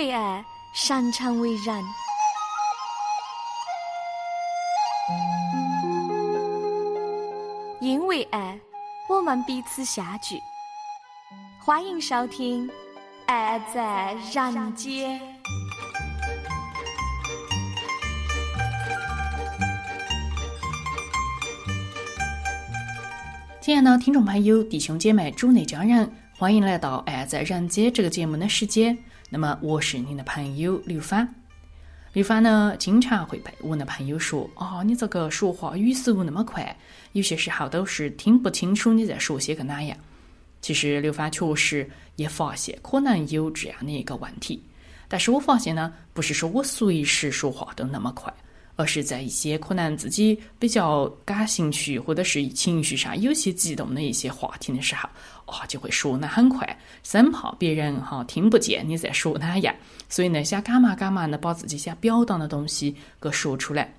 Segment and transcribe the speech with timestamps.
[0.00, 1.84] 为爱，擅长为人。
[7.82, 8.58] 因为爱，
[9.10, 10.40] 我们彼此相聚。
[11.62, 12.66] 欢迎收听
[13.26, 15.20] 《爱在人间》。
[23.60, 28.96] 亲爱的听众朋友、弟兄姐妹、主内家人，欢迎来到《爱在人间》这个节目的时间。
[29.32, 31.26] 那么，我是您的朋友刘芳。
[32.12, 36.76] 刘芳呢，经常会被我的朋友说：“啊，你这个说话语速那么快，
[37.12, 39.96] 有些时候都是听不清楚你在说些个哪样。”
[40.60, 44.60] 其实，刘芳确实也发现可能有这样的一个问题，
[45.06, 48.34] 但是我发现呢，不是说我随时说话都那么快。
[48.80, 55.06] 而是在一些可能自己比较感兴趣，或者是情绪上有些激动的一些话题的时候，
[55.44, 59.74] 啊，就会说得很快，生怕别人哈听不见你在说哪样，
[60.08, 63.92] 所以呢，想赶忙赶忙的把自己想表达的东西给说出来。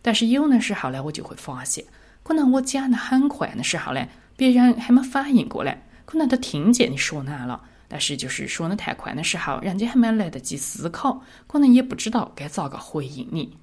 [0.00, 1.84] 但是有的时候呢，我就会发现，
[2.22, 13.54] 可能我讲的很快的时候呢，别人还没反应过来，可能他听见你说哪了，但是就是说的太快的时候，人家还没来得及思考，可能也不知道该咋个回应你。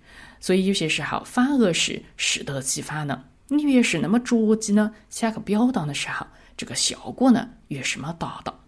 [0.41, 3.23] 所以有些时候反而是适得其反呢。
[3.47, 8.59] 你越是那么着急呢，想去表达的时候，这个效果呢越是没达到。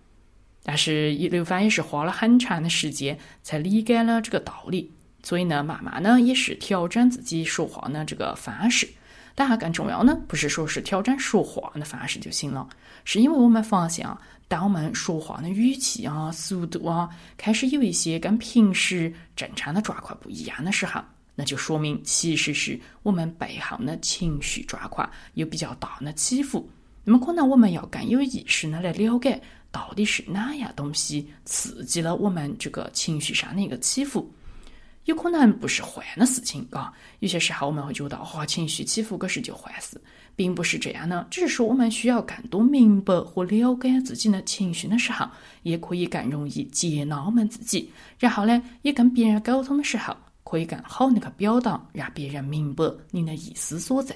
[0.62, 4.90] 但是刘帆也是花了很长的时间才理解了这个道理，
[5.22, 8.88] 所以呢，慢慢呢也是调整自己说话的这个方式。
[9.36, 12.68] 当然，更重要呢，不是说是调整说话的方式就行了，
[13.04, 21.02] 是因为我们发现啊，当我们说话的语气啊、速度啊，开始有一些跟平时正常的状况不一样的时候。
[21.36, 26.70] 那就说明，其实是我们背后的情绪状况有比较大的起伏。
[27.04, 34.32] 那么，可能我们要更有意识的来了解，到底是哪样东西刺激了我们这个情绪上的一个起伏。
[35.06, 40.00] 有可能不是坏的事情，啊，有些时候我们会觉得，哇，情绪起伏可是就坏事，
[40.34, 41.28] 并不是这样的。
[41.30, 45.28] 只是说，我们需要更多明白和了解自己的情绪的时候，
[45.64, 47.92] 也可以更容易接纳我们自己。
[48.18, 50.16] 然后呢，也跟别人沟通的时候。
[50.44, 54.16] 可以更好那个表达，让别人明白你的意思所在。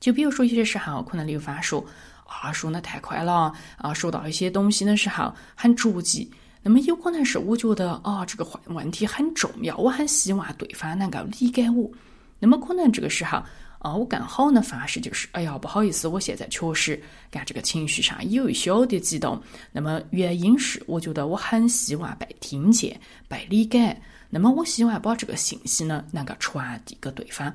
[0.00, 1.84] 就比如说，有些时候可能刘芳说
[2.24, 6.30] 啊，说的太快了啊，说到一些东西的时候很着急。
[6.62, 11.90] 那么有可能是我觉得啊，这个问问题很重要，我很希望对方能够理解我。
[12.38, 13.42] 那么可能这个时候
[13.78, 17.00] 啊，我更好的方式就是，哎呀，不好意思，我现在确实
[17.30, 19.40] 干这个情绪上有一小点激动。
[19.72, 24.00] 那么原因是，我觉得我很希望被听见、被理解。
[24.30, 27.52] 那么，我希望把这个信息呢，能够传递给对方。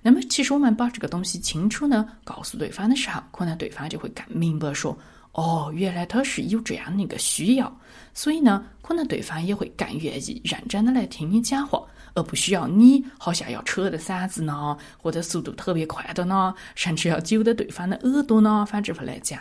[0.00, 4.96] 那么，其实我们把这个东西清楚呢，告诉对方的时候，可能对方就会更明白说
[5.32, 7.80] ：“哦，原来他是有这样的一个需要。”
[8.14, 11.82] 所以呢，可能对方也会更愿意认真的来听你讲话，
[12.14, 19.40] 而不需要你好像要扯着嗓子呢，或者速度特别快的呢，甚至要揪着对方的耳朵呢，反正会来讲。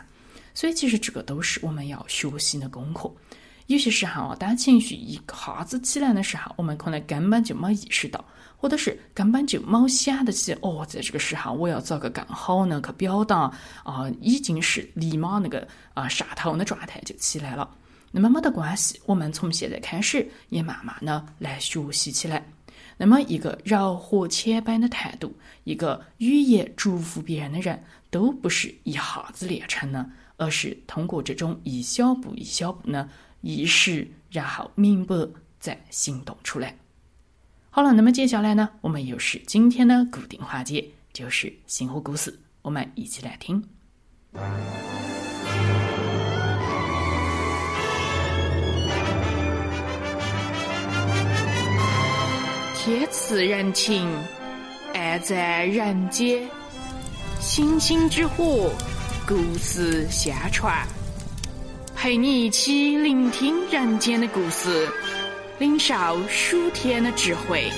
[0.53, 3.11] 所以，其实这个都是我们要学习的功课。
[3.67, 8.23] 有些时候啊，当情绪一下子起来的时候，我们可能根本就没意识到，
[8.57, 13.51] 或者是根本就没想得起哦，在这个时候我要咋个更好呢去表达
[13.83, 17.69] 啊，已经是立马那个啊上头的状态就起来了。
[18.11, 22.45] 那么没得关系，我们从现在开始也慢慢的来学习起来。
[22.97, 25.33] 那么一个柔和谦卑的态度，
[25.63, 30.05] 一个语言祝福别人的人，都不是一下子练成的，
[30.35, 33.09] 而是通过这种一小步一小步呢。
[33.41, 35.15] 意识，然后明白，
[35.59, 36.75] 再行动出来。
[37.69, 43.63] 好了，那么接下来呢，我们又是今天的固定环节，就是星火故事，我们一起来听。
[52.75, 54.09] 天赐人情，
[54.93, 56.49] 爱在人间，
[57.39, 58.71] 星星之火，
[59.27, 60.85] 故事相传。
[62.01, 64.89] 陪你一起聆听人间的故事，
[65.59, 65.93] 领受
[66.27, 67.69] 数天的智慧。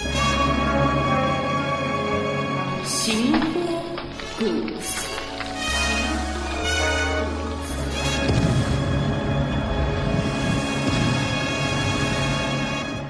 [2.86, 3.84] 星火
[4.40, 4.46] 故
[4.80, 5.10] 事，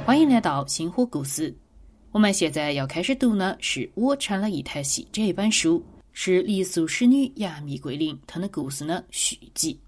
[0.04, 1.56] 欢迎来到星火故事。
[2.12, 9.80] 我们现在要开始读呢，是我成了一台戏这一本书，是黎苏使女杨幂桂林她的故事的续集。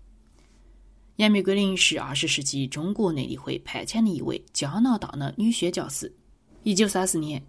[1.18, 6.14] 杨幂桂林是二十世纪中国内地会派遣的一位加拿大的女宣教师。
[6.64, 7.42] 一九三四年，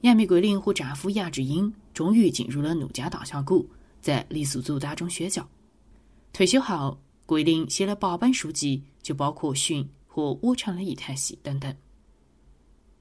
[0.00, 3.64] 杨幂桂林和丈夫杨志英终于进入了怒江大峡谷，
[4.00, 5.48] 在傈僳族当中宣教。
[6.32, 11.72] 退休后，桂林写了八本书籍，就包括《寻》和我成了一台戏等等。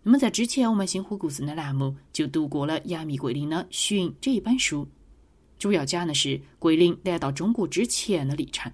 [0.04, 4.88] 那么在之前，我们星火故事的栏目就读过了杨幂桂林的《寻》这一本书，
[5.58, 8.72] 主要讲的是桂林来到中国之前的历程。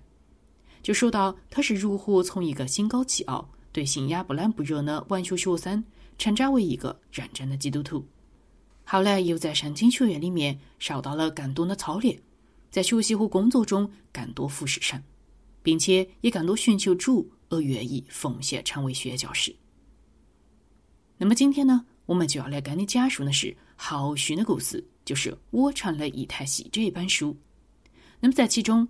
[0.88, 5.84] 就说到他是如何从一个心高气傲、对信仰不冷不热的文学学生，
[6.18, 8.08] 成长为一个认真的基督徒。
[8.86, 12.18] 后来又在圣经学院里面受到了更多的操练，
[12.72, 15.04] 在学习和工作中更多服侍神，
[15.62, 19.54] 并且也更多寻求主而愿意奉献成为宣教士。
[21.18, 27.36] 那么今天呢，我们就要来跟你讲述的是后续的故事，就是《我成了一台戏》这一本书。
[28.22, 28.88] 那么在其中，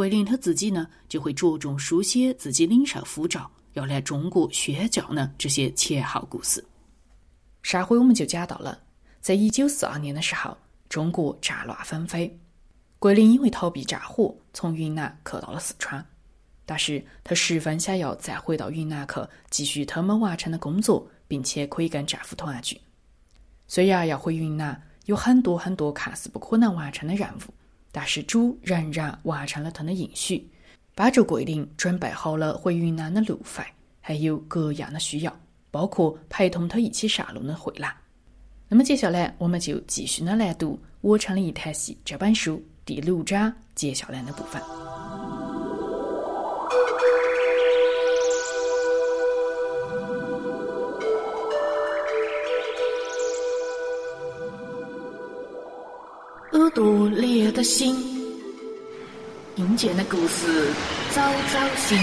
[0.00, 6.64] 桂林他自己呢，就会着重书写自己领受护照要来中国宣教呢这些前后故事。
[7.62, 8.80] 上回我们就讲到了，
[9.20, 10.56] 在一九四二年的时候，
[10.88, 12.34] 中国战乱纷飞，
[12.98, 16.02] 桂林因为逃避战火，从云南去到了四川，
[16.64, 19.16] 但是他十分想要再回到云南去
[19.50, 21.06] 继续他们完成的工作。
[21.28, 22.80] 并且可以跟丈夫团聚。
[23.68, 27.54] 虽然要回云南有很多很多看似不可能完成的任务，
[27.92, 30.48] 但是主仍然完成了他的应许，
[30.94, 33.62] 帮助桂林准备好了回云南的路费，
[34.00, 35.40] 还有各样的需要，
[35.70, 37.94] 包括陪同他一起上路的惠兰。
[38.68, 44.89] 那么接下来我们就继续的来读《我成了一台戏》这本书第六章接下来的部分。
[56.70, 57.96] 耳朵裂的心，
[59.56, 60.68] 阴间的故事
[61.10, 61.20] 早
[61.52, 61.98] 早醒，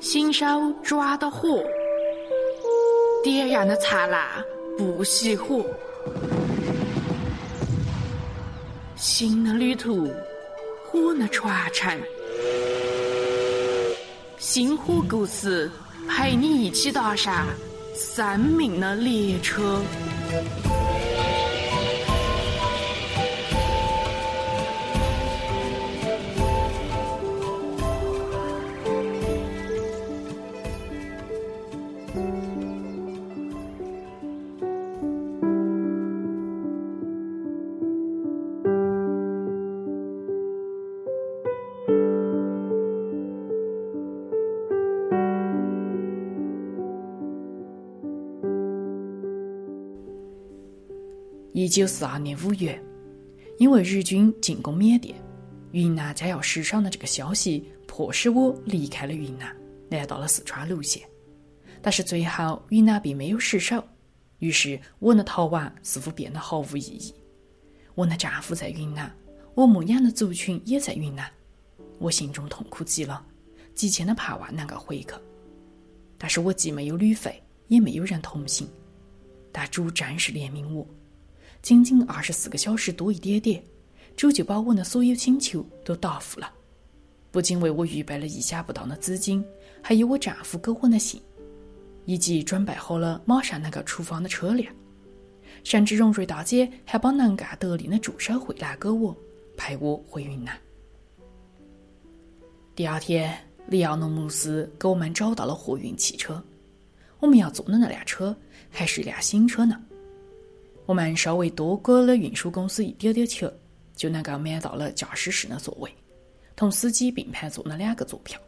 [0.00, 0.44] 新手
[0.82, 1.62] 抓到火，
[3.22, 4.26] 点燃的灿烂
[4.76, 5.64] 不熄火。
[8.96, 10.12] 新的旅途，
[10.90, 11.96] 火的传承，
[14.38, 15.70] 星火故事
[16.08, 17.46] 陪你一起踏上
[17.94, 19.80] 生命的列车。
[51.56, 52.76] 一九四二年五月，
[53.58, 55.14] 因为日军进攻缅甸，
[55.70, 59.56] 云南将要失守的这个消息，迫使我离开了云南，
[59.88, 61.00] 来到了四川泸县。
[61.80, 63.80] 但是最后，云南并没有失守，
[64.40, 67.14] 于是我的逃亡似乎变得毫无意义。
[67.94, 69.08] 我的丈夫在云南，
[69.54, 71.30] 我牧养的族群也在云南，
[72.00, 73.24] 我心中痛苦极了，
[73.76, 75.12] 急切的盼望能够回去。
[76.18, 78.68] 但是我既没有旅费，也没有人同行，
[79.52, 80.84] 但主真是怜悯我。
[81.64, 83.64] 仅仅二十四个小时多一点点，
[84.14, 86.52] 主就把我的所有请求都答复了，
[87.30, 89.42] 不仅为我预备了意想不到的资金，
[89.80, 91.18] 还有我丈夫给我的信，
[92.04, 94.70] 以及准备好了马上能够出发的车辆，
[95.64, 99.16] 甚至荣瑞大姐还把能干得力的助手回来给我，
[99.56, 100.54] 陪我回云南。
[102.76, 103.34] 第二天，
[103.68, 106.44] 里奥诺姆斯给我们找到了货运汽车，
[107.20, 108.36] 我们要坐的那辆车
[108.68, 109.82] 还是一辆新车呢。
[110.86, 113.50] 我们稍微多给了运输公司一点点钱，
[113.94, 115.90] 就能够买到了驾驶室的座位，
[116.54, 118.40] 同司机并排坐了两个座票。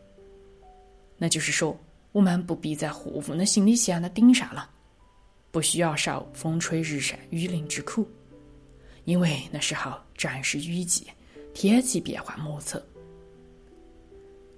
[1.16, 1.78] 那就是说，
[2.12, 4.68] 我们不必在货物的行李箱的顶上了，
[5.50, 8.06] 不需要受风吹日晒雨淋之苦，
[9.04, 11.06] 因为那时候正是雨季，
[11.54, 12.84] 天气变幻莫测。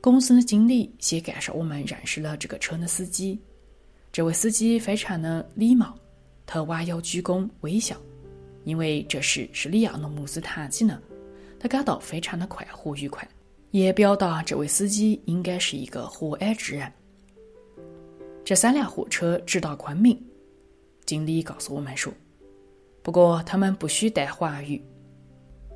[0.01, 3.39] 公司的经理先介绍我们认识了这个车的司机，
[4.11, 5.97] 这位司机非常的礼貌。
[6.51, 7.95] 他弯腰鞠躬微笑，
[8.65, 10.99] 因为这事是里奥诺姆斯谈起呢，
[11.61, 13.29] 他感到非常的快活愉快，
[13.71, 16.91] 也表达这位司机应该是一个和蔼之人。
[18.47, 20.19] 这三辆货车直到昆明，
[21.05, 22.11] 经理告诉我们说，
[23.03, 24.83] 不过他们不许带华语。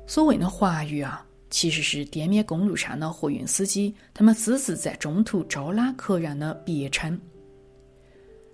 [0.07, 7.21] 所谓的华语啊，其实是滇缅公路上的货运司机他们私自在中途招揽客人的别称。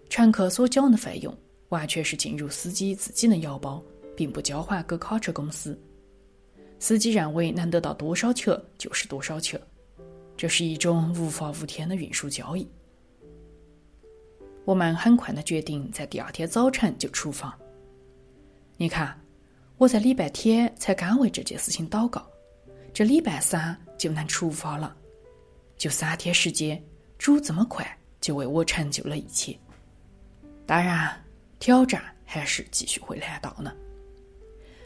[0.09, 1.33] 乘客所缴的费用。
[1.69, 3.83] 完全是进入司机自己的腰包，
[4.15, 5.79] 并不交还给卡车公司。
[6.79, 9.59] 司机认为能得到多少钱就是多少钱，
[10.38, 12.67] 这是一种无法无天的运输交易。
[14.65, 17.57] 我们很快的决定在第二天早晨就出发。
[18.77, 19.19] 你看，
[19.77, 22.25] 我在礼拜天才刚为这件事情祷告，
[22.93, 24.95] 这礼拜三就能出发了，
[25.75, 26.81] 就三天时间，
[27.17, 27.85] 主这么快
[28.21, 29.57] 就为我成就了一切。
[30.65, 31.11] 当然，
[31.59, 33.73] 挑战还是继续会来到呢。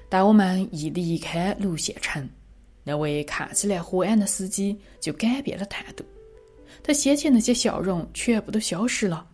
[0.09, 2.27] 当我们一离开泸县城，
[2.83, 6.03] 那位看起来和蔼的司机就改变了态度，
[6.83, 9.25] 他先前那些笑容全部都消失了，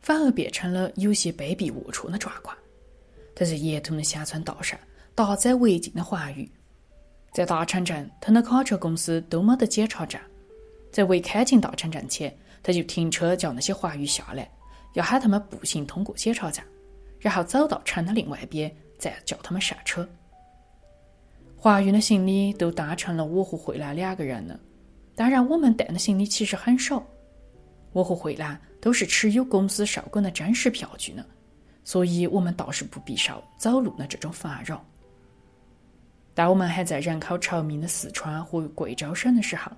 [0.00, 2.56] 反而变成了有些卑鄙龌龊的状况。
[3.34, 4.78] 他在沿途的乡村道上
[5.14, 6.50] 大载违禁的话语，
[7.32, 10.20] 在大城镇，他的卡车公司都没得检查站，
[10.90, 14.50] 在未开进大城镇前，他就停车叫那些华语下来，
[14.94, 16.64] 要喊他们步行通过检查站，
[17.18, 18.74] 然后走到城的另外一边。
[18.98, 20.04] 再叫他们上车。
[21.56, 24.58] 华云的行李都搭成了我和慧兰两个人的。
[25.14, 27.00] 当然，我们带的行李其实很少。
[27.92, 31.24] 我和慧兰都是持有公司少管的真实票据呢，
[31.84, 34.84] 所以我们倒是不必受走路的这种烦扰。
[36.34, 39.70] 当我们还在人口稠密的四川和贵州省的时候，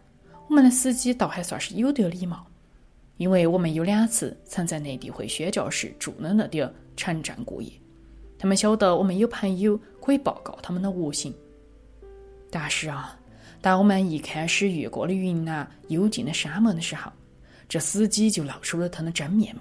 [0.49, 2.47] 我们的司机倒还算是有点礼貌，
[3.21, 7.71] 因为我们有两次曾在内地会宣教时住的那点儿城镇过夜。
[8.39, 11.31] 他们晓得我们有朋友可以报告他们的恶行，
[12.50, 13.21] 但是啊，
[13.61, 17.12] 当我们一开始越过了云南幽静的山门的时候，
[17.69, 19.61] 这司机就露出了他的真面目。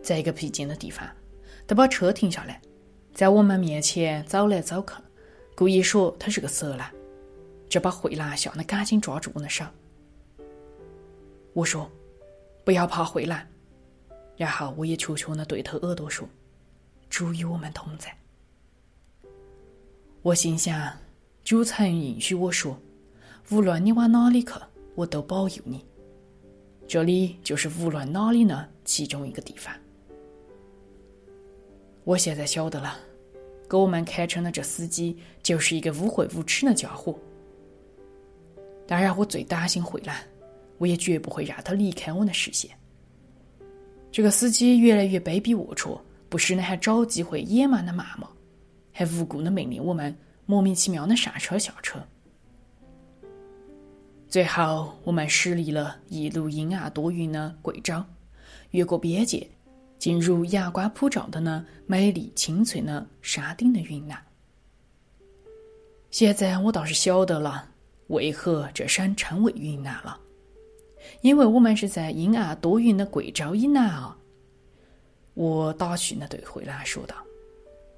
[0.00, 1.04] 在一个僻静的地方，
[1.66, 2.60] 他把车停下来，
[3.12, 4.92] 在我们面前走来走去，
[5.56, 6.88] 故意说他是个色狼，
[7.68, 9.64] 这把慧兰吓得赶紧抓住我的手。
[11.52, 11.90] 我说
[12.64, 13.46] ：“不要怕，慧兰。”
[14.36, 16.28] 然后我也悄悄的对他耳朵说。
[17.10, 18.10] 主与我们同在。
[20.22, 20.96] 我心想，
[21.44, 22.74] 主曾允许我说
[23.52, 24.52] ：“无论你往哪里去，
[24.94, 25.84] 我都保佑你。”
[26.88, 29.74] 这里就是无论哪里呢其中一个地方。
[32.04, 32.96] 我现在晓得了，
[33.68, 37.14] 给我们开车的这司机就是一个污秽无耻的家伙。
[38.86, 40.16] 当然，我最担心慧兰，
[40.82, 42.68] 我也绝不会让他离开我的视线。
[44.10, 45.96] 这个司机越来越卑鄙龌龊。
[46.28, 48.26] 不时呢，还找机会野蛮的骂骂，
[48.90, 50.12] 还无故的命令我们
[50.44, 52.02] 莫名其妙的上车下车。
[54.26, 58.02] 最后，我们驶离了一路阴暗多云的贵州，
[58.72, 59.46] 越过边界，
[60.00, 64.20] 进入阳光普照的呢美丽清翠的山顶的云南。
[66.10, 67.68] 现在我倒是晓得了，
[68.08, 70.18] 为何这山称为云南了，
[71.20, 74.16] 因为我们是在阴暗多云的贵州以南啊。
[75.34, 77.16] 我打趣的对慧兰说道：“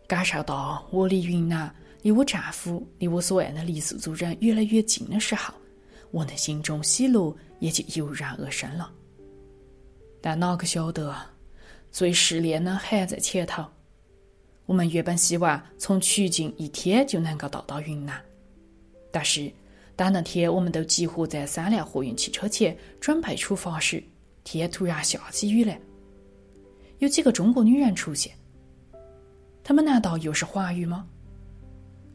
[0.07, 5.53] 感受到我离云南、离我丈夫、离我所爱的傈僳族人越来越近的时候，
[6.13, 8.93] 我的心中喜乐也就油然而生了。
[10.21, 11.15] 但哪个晓得，
[11.91, 13.65] 最失恋的还在前头。
[14.67, 18.19] 我们原本希望从曲靖一天就能够到达云南，
[19.11, 19.53] 但是
[19.97, 24.03] 当那天我们都集合在三辆货运汽车前准备出发时，
[24.43, 25.81] 天突然下起雨来。”
[26.99, 28.33] 有几个中国女人出现，
[29.63, 31.07] 他们难道又是华语吗？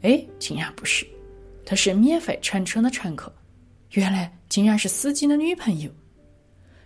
[0.02, 1.06] 哎，竟然不是，
[1.64, 3.32] 她是免费乘车的乘客，
[3.92, 5.90] 原来竟然是司机的女朋友，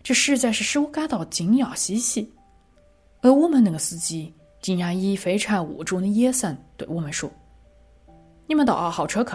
[0.03, 2.31] 这实在是使我感到惊讶兮兮。
[3.23, 7.31] 而我们那个司机竟然以非常恶毒的眼神对我们说
[8.47, 9.33] ：“你们到二号车去，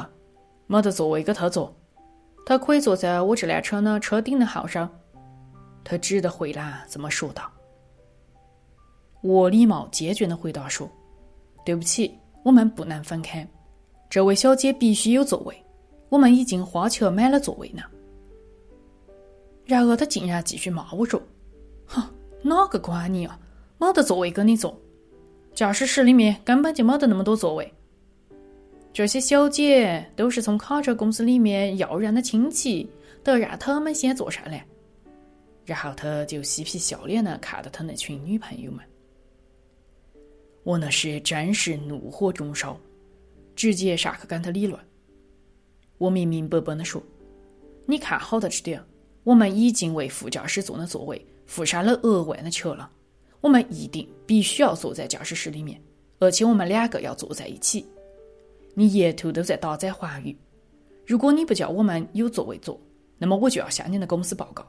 [0.71, 1.75] 没得座位给他坐，
[2.45, 4.88] 他可以坐在我这辆车的车顶的号上。”
[5.83, 7.49] 他指的回来这么说道。
[9.21, 10.88] 我礼貌坚决的回答说
[11.65, 13.45] ：“对不起，我们不能分开。
[14.11, 15.55] 这位小姐必须有座位，
[16.07, 17.81] 我们已经花钱买了座位呢。”
[19.65, 21.19] 然而他竟然继续骂我说
[21.88, 22.03] ：“哼，
[22.43, 23.39] 哪个管你啊？
[23.79, 24.79] 没得座位给你坐，
[25.55, 27.73] 驾驶室里面根本就没得那么多座位。
[28.91, 32.89] 这些小姐都是从卡车公司里面要人的亲戚，
[33.24, 34.65] 得让他们先坐上来。”
[35.63, 38.84] 然后他就嬉皮笑脸的看着他那群女朋友们。
[40.63, 42.77] 我那时真是怒火中烧，
[43.55, 44.79] 直接上去跟他理论。
[46.00, 47.01] 我明明白白的说
[47.86, 48.84] ：“你看好的这点，
[49.24, 52.89] 我们已经为副驾驶座的座位付上了额外的钱了，
[53.39, 55.79] 我们一定必须要坐在驾驶室里面，
[56.17, 57.86] 而且我们两个要坐在一起。
[58.79, 60.33] 你沿途都在搭载华语，
[61.05, 62.79] 如果你不叫我们有座位坐，
[63.17, 64.65] 那么我就要向你的公司报告。”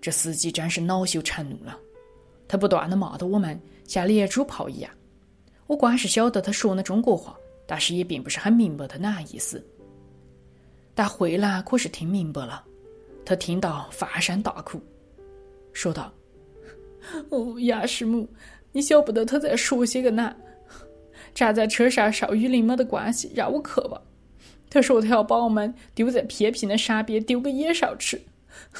[0.00, 1.76] 这司机真是恼羞成怒了。
[2.46, 4.88] 他不断的骂得我们像连珠炮一样，
[5.66, 9.60] 我光是晓得他说的中国话，但是也并不是很明白他哪意思。
[10.94, 12.64] 但慧兰可是听明白了，
[13.24, 14.80] 他听到放声大哭，
[15.72, 16.12] 说道
[17.30, 18.24] ：“哦，杨师母，
[18.70, 20.32] 你晓不得他在说些个哪？
[21.36, 24.00] 站在车上受雨淋没得关系，让我去吧。
[24.70, 28.18] 他说他要把我们丢在偏僻的山边，丢个野兽吃。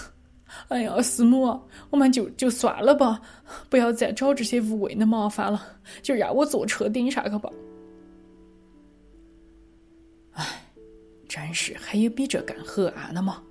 [0.69, 1.61] 哎呀，师母，
[1.91, 3.21] 我们就就算了吧，
[3.69, 5.63] 不要再找这些无谓的麻烦了，
[6.01, 7.51] 就让我坐车顶上去吧。
[10.33, 10.45] 哎，
[11.29, 13.43] 真是还有比这更黑暗的吗？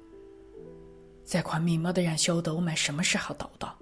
[1.23, 3.73] 在昆明没得人晓得我们什么时候到达，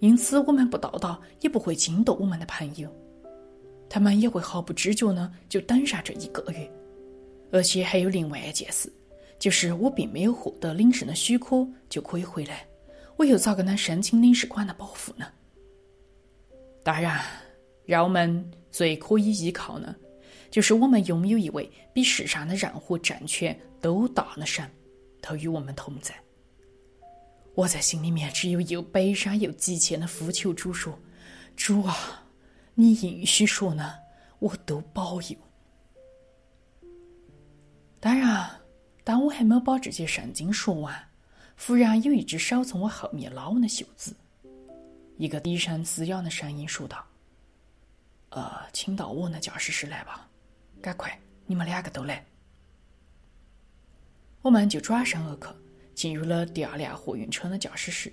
[0.00, 2.92] 因此我们不到达也不会惊动我们的朋友，
[3.88, 6.70] 他们也会毫不知觉呢就等上这一个月。
[7.50, 8.92] 而且还有另外一件事。
[9.38, 12.66] 就是我并没有获得领事的许可就可以回来，
[13.16, 15.26] 我又咋个能申请领事馆的保护呢？
[16.82, 17.24] 当然，
[17.86, 19.94] 让我们最可以依靠呢，
[20.50, 24.68] 就是我们拥有一位比世上的任何政权都大的神，
[25.22, 26.12] 他与我们同在。
[27.54, 30.98] 我在心里面只有又悲伤又急切的呼求主说
[31.54, 32.26] ：“主啊，
[32.80, 33.96] 你应许说呢，
[34.38, 35.36] 我都保佑。”
[37.98, 38.48] 当然。
[39.02, 40.94] 当我还没把这些圣经说完，
[41.56, 44.14] 忽然有一只手从我后面拉我的袖子，
[45.16, 47.02] 一个低声嘶哑的声音说道
[48.28, 50.28] ：“呃，请到我的驾驶室来吧，
[50.82, 52.22] 赶快，你们两个都来。”
[54.44, 55.46] 我们就转身而去，
[55.94, 58.12] 进入了第二辆货运车的驾驶室。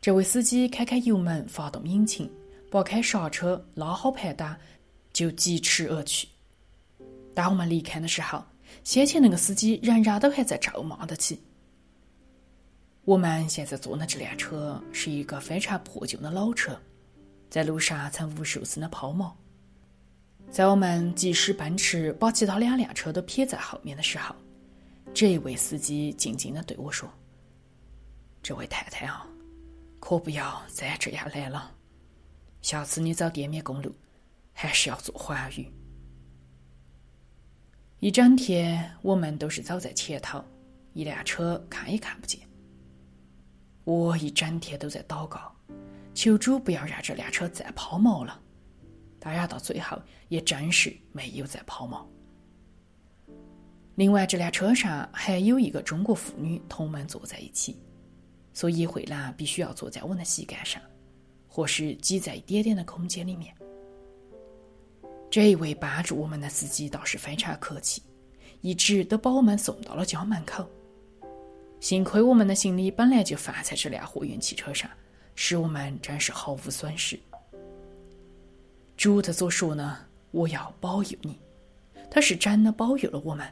[0.00, 2.32] 这位司机开开油门，发动引擎，
[2.72, 4.58] 拨开刹车，拉好盘带，
[5.12, 6.26] 就疾驰而去。
[7.34, 8.42] 当我们离开的时候，
[8.82, 11.38] 先前那个司机仍然都还在咒骂得起。
[13.04, 16.74] 我们现在坐的这辆车是一个非常破旧的老车，
[17.50, 19.30] 在路上曾无数次的抛锚。
[20.50, 24.34] 在我们及时奔驰把其他两辆车都撇在后面的时候，
[25.12, 27.06] 这位司机静静的对我说
[28.42, 29.26] ：“这位太太啊，
[30.00, 31.70] 可不要再这样来了，
[32.62, 33.94] 下次你走滇缅公路
[34.54, 35.70] 还是要做环宇。”
[38.00, 40.42] 一整天，我们都是走在前头，
[40.92, 42.40] 一辆车看也看不见。
[43.84, 45.54] 我一整天都在祷告，
[46.14, 48.40] 求主不要让这辆车再抛锚了。
[49.20, 52.04] 当然，到最后也真是没有再抛锚。
[53.94, 57.76] 另外，这辆车上还有一个中国妇女同我们坐在一起，
[58.52, 60.82] 所以慧兰必须要坐在我的膝盖上，
[61.52, 63.54] 或是挤在一点点的空间里面。
[65.30, 68.02] 这一位帮助我们的司机倒是非常客气，
[68.62, 70.66] 一直都把我们送到了家门口。
[71.78, 74.90] 幸亏我们的行李本来就放在这辆货运汽车上，
[75.34, 77.20] 使我们真是毫无损失。
[78.96, 79.98] 主的所说呢，
[80.30, 81.38] 我要保佑你，
[82.10, 83.46] 他是真的保佑了我们。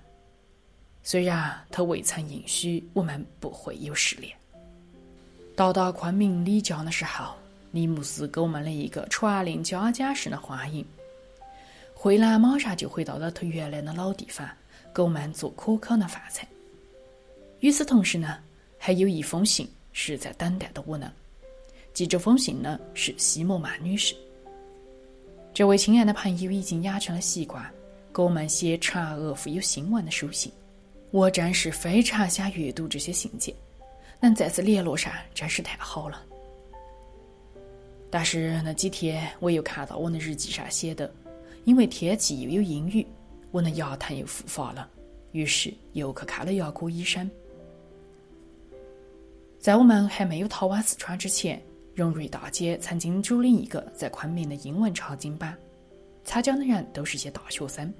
[1.03, 4.35] 虽然他未曾应许我们不会有失联。
[5.57, 7.35] 到达昆明李家的时候，
[7.72, 10.85] 李牧师给我们了一个传令家家式的欢迎。
[11.94, 14.48] 慧兰马上就回到了他原来的老地方，
[14.94, 16.46] 给我们做可口的饭菜。
[17.61, 18.38] 与此同时呢，
[18.78, 21.12] 还有一封信是在等待着我呢。
[21.92, 24.14] 寄这封信呢是西莫曼女士。
[25.52, 27.68] 这位亲爱的朋友已经养成了习惯，
[28.14, 30.50] 给我们写长而富有新闻的书信。
[31.11, 33.54] 我真是非常想阅读这些信件，
[34.20, 36.24] 能再次联络上真是太好了。
[38.11, 41.11] 但是那几天我又看到我的日记上写的。
[41.64, 43.07] 因为天气又有阴雨，
[43.51, 44.88] 我的牙疼又复发了，
[45.33, 47.31] 于是又去看了牙科医生。
[49.59, 51.62] 在我们还没有逃往四川之前，
[51.94, 55.55] 荣瑞大姐曾经主领一个在昆明的英文查经班，
[56.25, 57.92] 参加的人都是些大学生。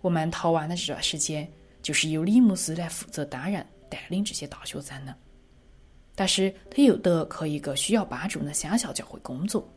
[0.00, 1.46] 我们逃亡的这段时间，
[1.82, 5.14] 就是由李牧师来负责担任带领这些大学生的，
[6.18, 9.72] 但是他又得去一个需要帮助的乡下教会工作，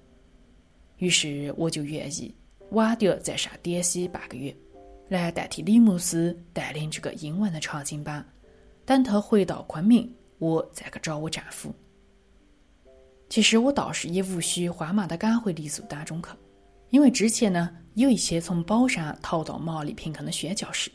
[0.98, 2.34] 于是我就愿意。
[2.72, 4.56] 晚点再上点西半个月，
[5.08, 8.26] 来代替李牧师带领这个英文的查经班。
[8.88, 11.72] 等他回到昆明，我再去找我丈夫。
[13.30, 16.30] 其实我倒是也无需慌忙的赶回黎宿当中去，
[16.90, 20.90] 因为之前呢有一些从宝山逃到马里平坑的宣教士，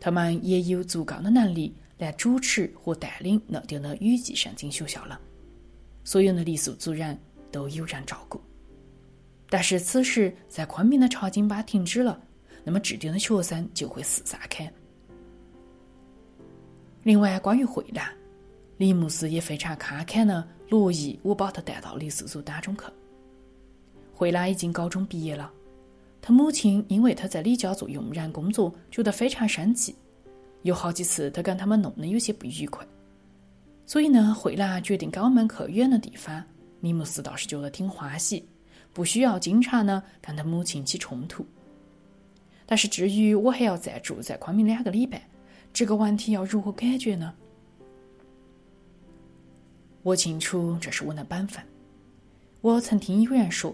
[0.00, 5.20] 他们也有足够的能力来主持和带领那点的雨季圣经学校了。
[6.02, 7.16] 所有的黎宿族人
[7.52, 8.40] 都有人照顾。
[9.48, 12.20] 但是此时，在昆明的查经班停止了，
[12.64, 14.72] 那么指定的学生就会四散开。
[17.02, 18.12] 另外，关于慧兰，
[18.76, 22.82] 李牧师也非常慷慨的乐意我把他带到李四组当中去。
[24.14, 25.50] 慧兰已经高中毕业了，
[26.22, 29.96] 他母亲因为他在李家做佣人工作，觉得非常生气，
[30.62, 32.86] 有好几次他跟他们弄得有些不愉快，
[33.86, 36.42] 所以呢，慧兰决定跟我们去远的地方。
[36.80, 38.46] 李牧师倒是觉得挺欢喜。
[38.92, 41.46] 不需要经常呢跟他母亲起冲突，
[42.66, 45.22] 但是至于我还要再住在昆明两个礼拜，
[45.72, 47.32] 这个问题要如何解决呢？
[50.02, 51.62] 我清楚这是我的本分。
[52.62, 53.72] 我曾听有人说，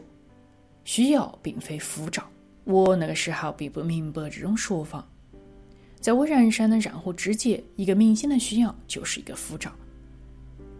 [0.84, 2.22] 需要并非护照。
[2.64, 5.08] 我那个时候并不明白这种说法。
[6.00, 9.72] 在我人生的任何枝节，一个明显的需要就是一个护照。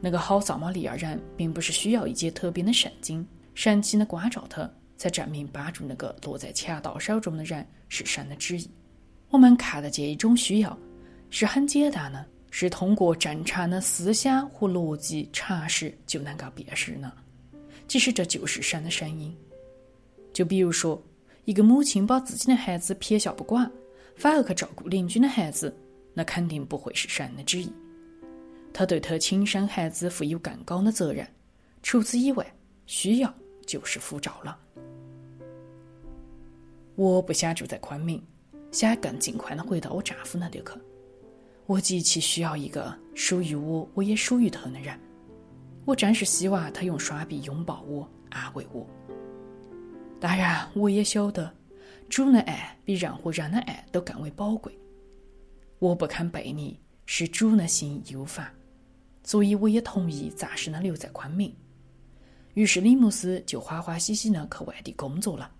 [0.00, 4.70] 那个好撒玛利亚人并不是需要一节特别的圣经，神奇的关照他。
[4.98, 8.66] 才证明帮助那个落在强盗手中的人是神的旨意。
[9.28, 10.78] 我们看得见一种需要，
[11.28, 17.12] 是很简单的，是通过正常的思想和逻辑常识就能够辨识的。
[17.86, 19.36] 其实这就是神的声音。
[20.32, 20.98] 就比如说，
[21.44, 23.70] 一个母亲把自己的孩子撇下不管，
[24.16, 25.74] 反而去照顾邻居的孩子，
[26.14, 27.72] 那肯定不会是神的旨意。
[28.72, 31.26] 他对他亲生孩子负有更高的责任。
[31.82, 32.46] 除此以外，
[32.86, 33.34] 需要
[33.66, 34.58] 就是护照了。
[36.94, 38.22] 我不想住在昆明，
[38.72, 40.80] 想更尽快的回到我丈夫那里去。
[41.66, 44.98] 我极其需要一个属于我，我也属于他的人。
[45.84, 48.86] 我真是希望他用双臂拥抱我，安慰我。
[50.18, 51.52] 当然，我也晓得，
[52.08, 54.76] 主的爱比任何人的爱都更为宝贵。
[55.78, 58.50] 我不肯背离，使主的心忧烦，
[59.22, 61.54] 所以我也同意暂时的留在昆明。
[62.54, 65.50] 于是，李牧师就欢欢喜喜的去外地工作了。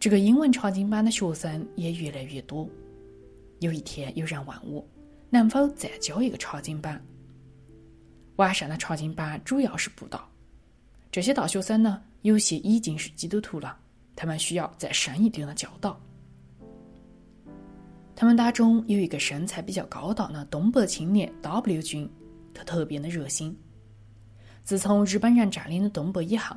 [0.00, 2.68] 这个英文查经班的学生也越来越多。
[3.60, 4.84] 有一天，有人问我
[5.30, 7.00] 能否再教一个查经班。
[8.36, 10.28] 晚上的查经班主要是布道。
[11.10, 13.78] 这些大学生呢，有些已经是基督徒了，
[14.16, 16.00] 他们需要再深一点的教导。
[18.16, 22.10] 他们当中有一个身材比较高大的东北青年 W 君，
[22.52, 23.56] 他特别的热心。
[24.64, 26.56] 自从日本人占领了东北以后。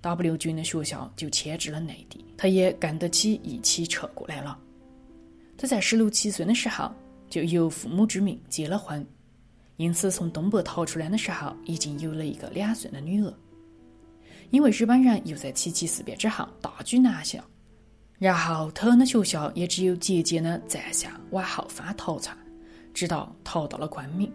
[0.00, 4.58] W 君的学校就迁至了内地，他也跟得起一起撤过来了。
[5.56, 6.92] 他在十六七岁的时候
[7.30, 9.02] 就由父母之命结了婚，
[9.78, 13.32] 因此从东北逃出来的时候已经有了一个两岁的女儿。
[14.50, 17.44] 因为日本人又在七七事变之后大举南下，
[18.18, 22.36] 然后他的学校也只有节节的在向往后方逃窜，
[22.92, 24.30] 直到逃到了昆明。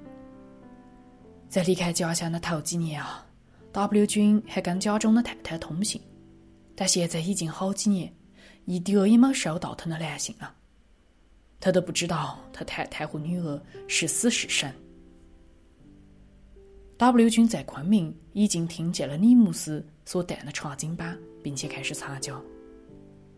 [1.47, 3.25] 在离开家乡的头几年啊。
[3.71, 6.01] W 君还跟家中的太太通信，
[6.75, 8.11] 但现在已经好几年，
[8.65, 10.51] 一点也没收到他的来信了。
[11.59, 14.73] 他都不知道他太太和女儿是死是生。
[16.99, 22.37] W 军在昆明已经听见了李牧师所带的查经班，并且开始参加，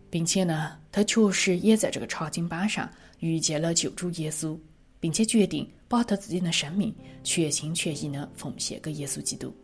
[0.10, 4.58] 并且呢，他确实也在这个查经班上遇见了救主耶稣，
[5.00, 6.92] 并且决定把他自己的生命
[7.24, 9.56] 全心全意的奉献给耶稣基督。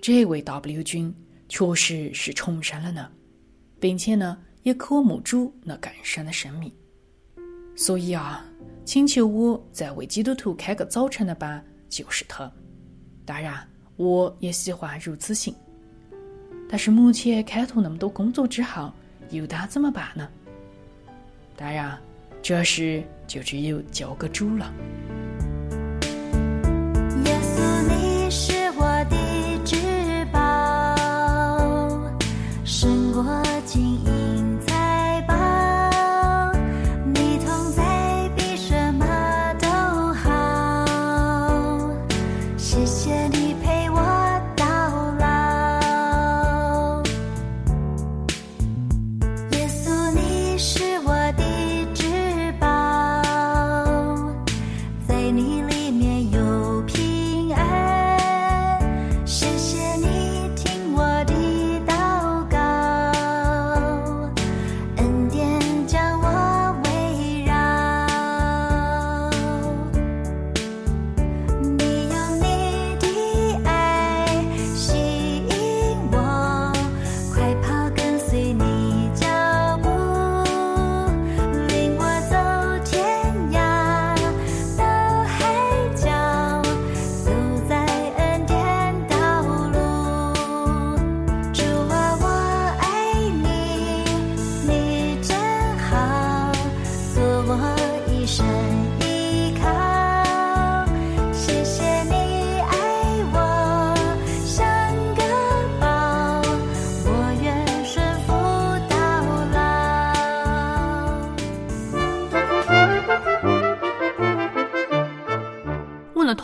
[0.00, 1.14] 这位 W 军
[1.46, 3.12] 确实是重生了呢，
[3.78, 6.72] 并且呢也渴慕主那更深的生命，
[7.76, 8.42] 所以啊，
[8.86, 12.50] 请求我再为基督徒开个早晨的班就是他。
[13.28, 13.62] 当然，
[13.96, 15.54] 我也喜欢如此行，
[16.66, 18.90] 但是目前开拓那么多工作之后，
[19.28, 20.26] 又当怎么办呢？
[21.54, 21.98] 当然，
[22.40, 24.72] 这事就只有交给主了。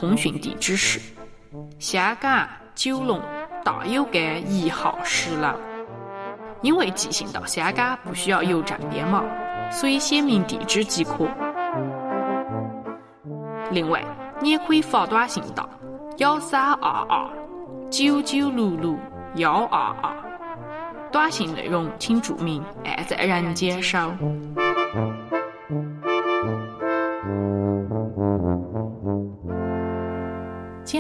[0.07, 1.01] 通讯地址是
[1.79, 3.19] 香港九龙
[3.65, 5.49] 大有街一号十楼。
[6.61, 9.25] 因为寄信到香港不需要邮政编码，
[9.71, 11.27] 所以写明地址即可。
[13.71, 14.05] 另外，
[14.43, 15.67] 你也可以发短信到
[16.19, 17.27] 幺三二二
[17.91, 18.95] 九九六六
[19.37, 20.15] 幺二二，
[21.11, 24.13] 短信内容请注明“爱在人间收”。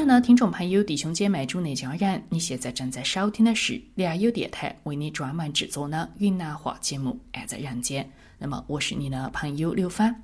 [0.04, 8.04] 亲爱的听众朋友、弟兄姐妹、主内家人，你现在正在收听的是良友电台为你专门制作的云南话节目《爱在人间》。
[8.36, 10.14] 那么，我是你的朋友刘帆。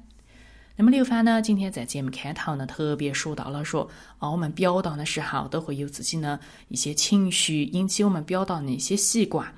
[0.77, 3.89] 那么，刘帆呢，今天在节目开头呢，特别说到了说，
[4.19, 6.39] 啊，我们表达的时候都会有自己的
[6.69, 9.51] 一些情绪，引起我们表达的一些习惯。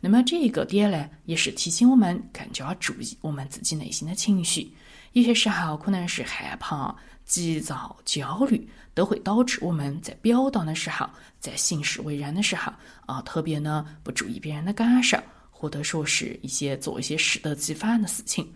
[0.00, 4.72] 那么，这一个点呢，也是提醒我们更加注意我们自己内心的情绪。
[5.12, 6.94] 有些时候可能是害怕、
[7.26, 8.66] 急躁、焦虑。
[8.96, 11.06] 都会导致我们在表达的时候，
[11.38, 12.72] 在行事为人的时候
[13.04, 15.18] 啊，特别呢不注意别人的感受，
[15.50, 18.50] 或者说是一些做一些适得其反的事情。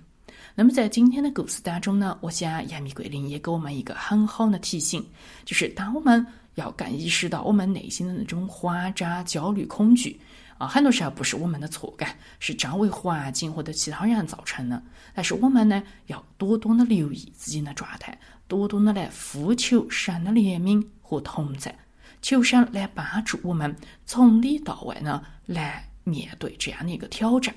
[0.55, 5.07] 那么在今天的故事当中呢，我想杨幂桂林也给我们一个很好的提醒，
[5.45, 10.19] 就是当我们要更意识到我们内心的那种慌张、焦虑、恐惧
[10.57, 14.83] 啊，很多时候不是我们的错感，是周围环境或者其他人造成的。
[15.15, 18.19] 但是我们呢，要多多的留意自己的状态。
[18.51, 21.73] 多多的来呼求神的怜悯和同在，
[22.21, 27.55] 求神来帮助我们从里到外呢来面对这样的一个挑战，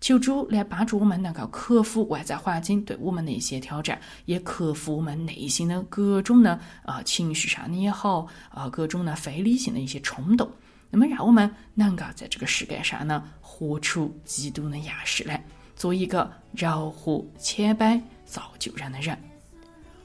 [0.00, 10.50] 求主来帮助我们能够克服外在环境对我们的一些挑战，也克服我们内心的各种呢啊情绪上的也好啊各种呢非理性的一些冲动，
[10.88, 15.44] 那么让我们能够在这个世界上呢活出基督的样式来，
[15.76, 19.18] 做一个柔和谦卑造就人的人。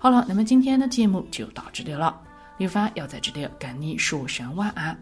[0.01, 2.19] 好了，那么今天的节目就到这里了。
[2.57, 4.97] 刘芳要在这里跟你说声晚安。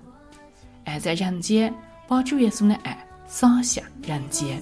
[0.85, 1.71] 爱在人间，
[2.07, 4.59] 把主耶稣的爱洒向人间。